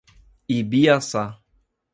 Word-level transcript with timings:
Ibiaçá 0.55 1.23